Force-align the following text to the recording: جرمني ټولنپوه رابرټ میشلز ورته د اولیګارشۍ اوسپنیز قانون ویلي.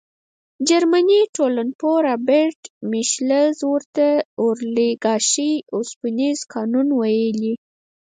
جرمني 0.67 1.21
ټولنپوه 1.35 1.97
رابرټ 2.07 2.59
میشلز 2.91 3.57
ورته 3.71 4.05
د 4.21 4.25
اولیګارشۍ 4.43 5.53
اوسپنیز 5.75 6.37
قانون 6.53 6.87
ویلي. 6.99 7.53